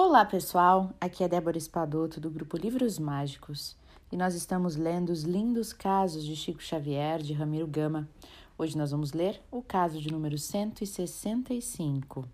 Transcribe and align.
Olá, 0.00 0.24
pessoal! 0.24 0.94
Aqui 1.00 1.24
é 1.24 1.28
Débora 1.28 1.58
Espadoto 1.58 2.20
do 2.20 2.30
grupo 2.30 2.56
Livros 2.56 3.00
Mágicos 3.00 3.76
e 4.12 4.16
nós 4.16 4.32
estamos 4.36 4.76
lendo 4.76 5.10
os 5.10 5.24
lindos 5.24 5.72
casos 5.72 6.24
de 6.24 6.36
Chico 6.36 6.62
Xavier, 6.62 7.20
de 7.20 7.32
Ramiro 7.32 7.66
Gama. 7.66 8.08
Hoje 8.56 8.78
nós 8.78 8.92
vamos 8.92 9.12
ler 9.12 9.42
o 9.50 9.60
caso 9.60 10.00
de 10.00 10.12
número 10.12 10.38
165. 10.38 12.24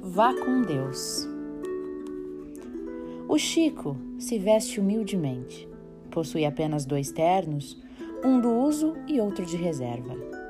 Vá 0.00 0.32
com 0.32 0.62
Deus. 0.62 1.26
O 3.28 3.36
Chico 3.36 3.96
se 4.16 4.38
veste 4.38 4.78
humildemente. 4.78 5.68
Possui 6.08 6.46
apenas 6.46 6.86
dois 6.86 7.10
ternos, 7.10 7.76
um 8.24 8.40
do 8.40 8.48
uso 8.48 8.94
e 9.08 9.20
outro 9.20 9.44
de 9.44 9.56
reserva. 9.56 10.41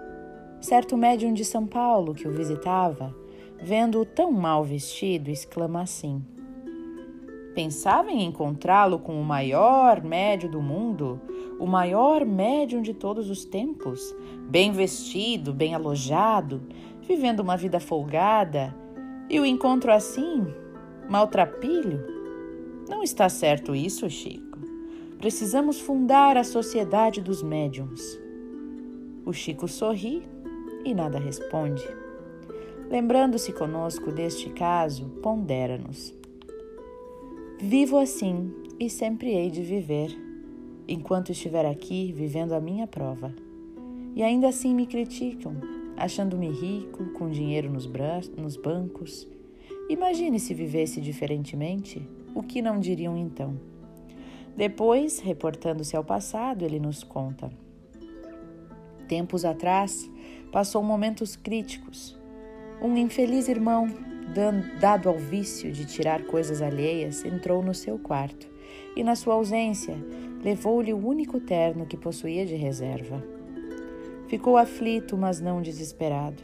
Certo 0.62 0.96
médium 0.96 1.34
de 1.34 1.44
São 1.44 1.66
Paulo 1.66 2.14
que 2.14 2.29
o 2.29 2.30
visitava, 2.30 3.12
vendo-o 3.61 4.07
tão 4.07 4.30
mal 4.30 4.62
vestido, 4.62 5.29
exclama 5.29 5.82
assim: 5.82 6.25
Pensava 7.53 8.12
em 8.12 8.25
encontrá-lo 8.25 9.00
com 9.00 9.20
o 9.20 9.25
maior 9.25 10.00
médium 10.04 10.53
do 10.53 10.62
mundo, 10.62 11.20
o 11.58 11.67
maior 11.67 12.25
médium 12.25 12.80
de 12.80 12.94
todos 12.94 13.29
os 13.29 13.44
tempos, 13.44 14.14
bem 14.48 14.70
vestido, 14.70 15.53
bem 15.53 15.75
alojado, 15.75 16.62
vivendo 17.00 17.40
uma 17.40 17.56
vida 17.56 17.81
folgada, 17.81 18.72
e 19.29 19.40
o 19.40 19.44
encontro 19.44 19.90
assim, 19.92 20.46
maltrapilho? 21.11 22.06
Não 22.89 23.03
está 23.03 23.29
certo 23.29 23.75
isso, 23.75 24.08
Chico. 24.08 24.61
Precisamos 25.18 25.81
fundar 25.81 26.36
a 26.36 26.44
Sociedade 26.44 27.20
dos 27.20 27.42
Médiums. 27.42 28.00
O 29.26 29.32
Chico 29.32 29.67
sorri 29.67 30.22
e 30.85 30.95
nada 30.95 31.18
responde. 31.18 31.86
Lembrando-se 32.91 33.53
conosco 33.53 34.12
deste 34.12 34.50
caso, 34.50 35.06
pondera-nos. 35.23 36.15
Vivo 37.59 37.97
assim 37.97 38.53
e 38.79 38.91
sempre 38.91 39.31
hei 39.31 39.51
de 39.51 39.62
viver, 39.62 40.11
enquanto 40.87 41.33
estiver 41.33 41.65
aqui 41.65 42.12
vivendo 42.12 42.53
a 42.53 42.61
minha 42.61 42.87
prova. 42.87 43.34
E 44.15 44.23
ainda 44.23 44.48
assim 44.48 44.75
me 44.75 44.87
criticam, 44.87 45.55
achando-me 45.97 46.51
rico, 46.51 47.12
com 47.12 47.31
dinheiro 47.31 47.71
nos, 47.71 47.89
nos 48.37 48.56
bancos. 48.56 49.27
Imagine 49.89 50.39
se 50.39 50.53
vivesse 50.53 51.01
diferentemente, 51.01 52.06
o 52.34 52.43
que 52.43 52.61
não 52.61 52.78
diriam 52.78 53.17
então? 53.17 53.56
Depois, 54.56 55.19
reportando-se 55.19 55.97
ao 55.97 56.05
passado, 56.05 56.65
ele 56.65 56.78
nos 56.78 57.03
conta. 57.03 57.51
Tempos 59.09 59.45
atrás, 59.45 60.11
passou 60.53 60.83
momentos 60.83 61.34
críticos. 61.34 62.14
Um 62.81 62.95
infeliz 62.97 63.48
irmão, 63.48 63.89
dado 64.78 65.09
ao 65.09 65.17
vício 65.17 65.72
de 65.72 65.86
tirar 65.86 66.25
coisas 66.25 66.61
alheias, 66.61 67.25
entrou 67.25 67.62
no 67.62 67.72
seu 67.72 67.98
quarto 67.98 68.47
e, 68.94 69.03
na 69.03 69.17
sua 69.17 69.34
ausência, 69.34 69.97
levou-lhe 70.44 70.92
o 70.92 71.05
único 71.05 71.41
terno 71.41 71.86
que 71.86 71.97
possuía 71.97 72.44
de 72.44 72.55
reserva. 72.55 73.25
Ficou 74.28 74.59
aflito, 74.59 75.17
mas 75.17 75.41
não 75.41 75.62
desesperado. 75.62 76.42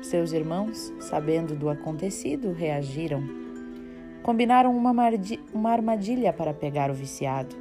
Seus 0.00 0.32
irmãos, 0.32 0.92
sabendo 0.98 1.54
do 1.54 1.68
acontecido, 1.68 2.52
reagiram. 2.52 3.22
Combinaram 4.22 4.74
uma, 4.74 4.92
uma 5.52 5.70
armadilha 5.70 6.32
para 6.32 6.54
pegar 6.54 6.90
o 6.90 6.94
viciado. 6.94 7.54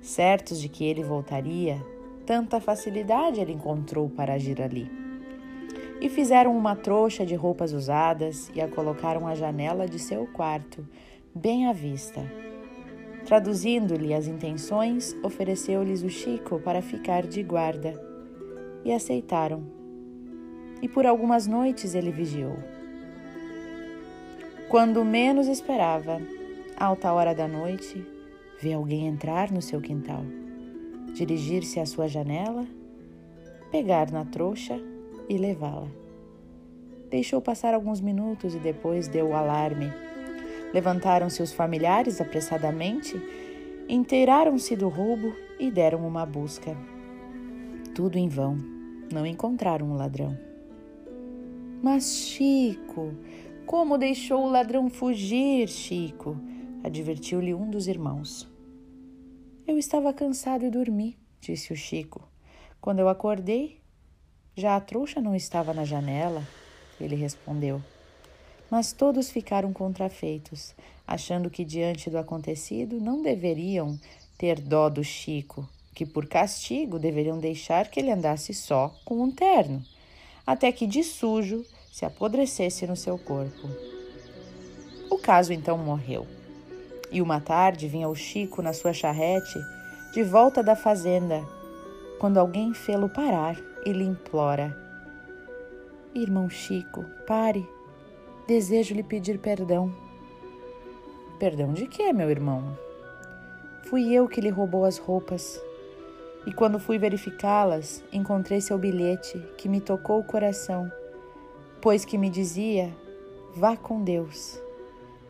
Certos 0.00 0.60
de 0.60 0.68
que 0.68 0.84
ele 0.84 1.02
voltaria, 1.02 1.84
tanta 2.24 2.60
facilidade 2.60 3.40
ele 3.40 3.52
encontrou 3.52 4.08
para 4.08 4.34
agir 4.34 4.62
ali 4.62 5.07
e 6.00 6.08
fizeram 6.08 6.56
uma 6.56 6.76
trouxa 6.76 7.26
de 7.26 7.34
roupas 7.34 7.72
usadas 7.72 8.50
e 8.54 8.60
a 8.60 8.68
colocaram 8.68 9.26
à 9.26 9.34
janela 9.34 9.86
de 9.86 9.98
seu 9.98 10.26
quarto, 10.26 10.86
bem 11.34 11.66
à 11.66 11.72
vista. 11.72 12.20
Traduzindo-lhe 13.24 14.14
as 14.14 14.26
intenções, 14.26 15.16
ofereceu-lhes 15.22 16.02
o 16.02 16.08
Chico 16.08 16.60
para 16.60 16.80
ficar 16.80 17.26
de 17.26 17.42
guarda 17.42 17.94
e 18.84 18.92
aceitaram. 18.92 19.64
E 20.80 20.88
por 20.88 21.04
algumas 21.04 21.46
noites 21.46 21.94
ele 21.94 22.12
vigiou. 22.12 22.56
Quando 24.68 25.04
menos 25.04 25.48
esperava, 25.48 26.20
alta 26.76 27.12
hora 27.12 27.34
da 27.34 27.48
noite, 27.48 28.06
vê 28.60 28.72
alguém 28.72 29.06
entrar 29.06 29.50
no 29.50 29.60
seu 29.60 29.80
quintal, 29.80 30.24
dirigir-se 31.12 31.80
à 31.80 31.86
sua 31.86 32.06
janela, 32.06 32.66
pegar 33.70 34.10
na 34.10 34.24
trouxa 34.24 34.80
e 35.28 35.36
levá-la. 35.36 35.88
Deixou 37.10 37.40
passar 37.40 37.74
alguns 37.74 38.00
minutos 38.00 38.54
e 38.54 38.58
depois 38.58 39.08
deu 39.08 39.28
o 39.28 39.34
alarme. 39.34 39.92
Levantaram-se 40.72 41.42
os 41.42 41.52
familiares 41.52 42.20
apressadamente, 42.20 43.20
inteiraram-se 43.88 44.76
do 44.76 44.88
roubo 44.88 45.34
e 45.58 45.70
deram 45.70 46.06
uma 46.06 46.26
busca. 46.26 46.76
Tudo 47.94 48.16
em 48.16 48.28
vão, 48.28 48.56
não 49.12 49.26
encontraram 49.26 49.90
o 49.90 49.96
ladrão. 49.96 50.38
Mas 51.82 52.12
Chico, 52.12 53.14
como 53.64 53.96
deixou 53.96 54.44
o 54.44 54.50
ladrão 54.50 54.90
fugir, 54.90 55.68
Chico? 55.68 56.36
advertiu-lhe 56.82 57.54
um 57.54 57.68
dos 57.68 57.88
irmãos. 57.88 58.48
Eu 59.66 59.78
estava 59.78 60.12
cansado 60.12 60.64
e 60.64 60.70
dormi, 60.70 61.18
disse 61.40 61.72
o 61.72 61.76
Chico. 61.76 62.26
Quando 62.80 63.00
eu 63.00 63.08
acordei, 63.08 63.77
já 64.58 64.74
a 64.74 64.80
trouxa 64.80 65.20
não 65.20 65.36
estava 65.36 65.72
na 65.72 65.84
janela, 65.84 66.42
ele 67.00 67.14
respondeu. 67.14 67.80
Mas 68.68 68.92
todos 68.92 69.30
ficaram 69.30 69.72
contrafeitos, 69.72 70.74
achando 71.06 71.48
que 71.48 71.64
diante 71.64 72.10
do 72.10 72.18
acontecido 72.18 73.00
não 73.00 73.22
deveriam 73.22 73.96
ter 74.36 74.60
dó 74.60 74.88
do 74.88 75.04
Chico, 75.04 75.68
que 75.94 76.04
por 76.04 76.26
castigo 76.26 76.98
deveriam 76.98 77.38
deixar 77.38 77.88
que 77.88 78.00
ele 78.00 78.10
andasse 78.10 78.52
só 78.52 78.92
com 79.04 79.22
um 79.22 79.30
terno, 79.30 79.80
até 80.44 80.72
que 80.72 80.88
de 80.88 81.04
sujo 81.04 81.64
se 81.92 82.04
apodrecesse 82.04 82.84
no 82.84 82.96
seu 82.96 83.16
corpo. 83.16 83.68
O 85.08 85.18
caso 85.18 85.52
então 85.52 85.78
morreu. 85.78 86.26
E 87.12 87.22
uma 87.22 87.40
tarde 87.40 87.86
vinha 87.86 88.08
o 88.08 88.14
Chico 88.14 88.60
na 88.60 88.72
sua 88.72 88.92
charrete 88.92 89.58
de 90.12 90.24
volta 90.24 90.64
da 90.64 90.74
fazenda, 90.74 91.46
quando 92.18 92.38
alguém 92.38 92.74
fê-lo 92.74 93.08
parar 93.08 93.56
e 93.88 93.92
lhe 93.92 94.04
implora: 94.04 94.76
Irmão 96.14 96.48
Chico, 96.50 97.04
pare, 97.26 97.66
desejo 98.46 98.94
lhe 98.94 99.02
pedir 99.02 99.38
perdão. 99.38 99.92
Perdão 101.38 101.72
de 101.72 101.86
quê, 101.86 102.12
meu 102.12 102.30
irmão? 102.30 102.76
Fui 103.84 104.12
eu 104.12 104.28
que 104.28 104.40
lhe 104.40 104.50
roubou 104.50 104.84
as 104.84 104.98
roupas. 104.98 105.62
E 106.46 106.52
quando 106.52 106.78
fui 106.78 106.98
verificá-las, 106.98 108.04
encontrei 108.12 108.60
seu 108.60 108.76
bilhete 108.78 109.38
que 109.56 109.68
me 109.68 109.80
tocou 109.80 110.20
o 110.20 110.24
coração, 110.24 110.90
pois 111.80 112.04
que 112.04 112.18
me 112.18 112.28
dizia: 112.28 112.94
vá 113.54 113.76
com 113.76 114.02
Deus. 114.02 114.60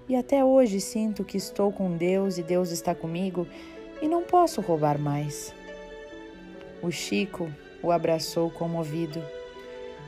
E 0.08 0.16
até 0.16 0.44
hoje 0.44 0.80
sinto 0.80 1.22
que 1.22 1.36
estou 1.36 1.70
com 1.70 1.96
Deus 1.96 2.38
e 2.38 2.42
Deus 2.42 2.70
está 2.70 2.94
comigo 2.94 3.46
e 4.00 4.08
não 4.08 4.22
posso 4.22 4.60
roubar 4.60 4.98
mais. 4.98 5.54
O 6.82 6.90
Chico 6.90 7.52
o 7.82 7.90
abraçou 7.90 8.50
comovido. 8.50 9.22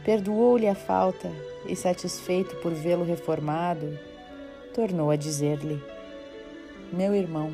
Perdoou-lhe 0.04 0.66
a 0.66 0.74
falta 0.74 1.30
e, 1.66 1.76
satisfeito 1.76 2.56
por 2.56 2.72
vê-lo 2.72 3.04
reformado, 3.04 3.98
tornou 4.74 5.10
a 5.10 5.16
dizer-lhe: 5.16 5.82
Meu 6.92 7.14
irmão, 7.14 7.52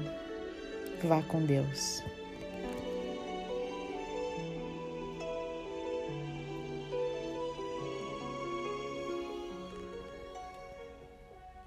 vá 1.02 1.22
com 1.22 1.44
Deus. 1.44 2.02